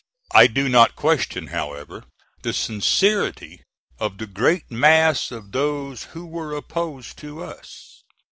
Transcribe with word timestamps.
I 0.33 0.47
do 0.47 0.67
not 0.67 0.95
question, 0.95 1.49
however, 1.49 2.05
the 2.41 2.53
sincerity 2.53 3.61
of 3.99 4.17
the 4.17 4.25
great 4.25 4.71
mass 4.71 5.29
of 5.29 5.51
those 5.51 6.05
who 6.05 6.25
were 6.25 6.55
opposed 6.55 7.19
to 7.19 7.43
us. 7.43 8.01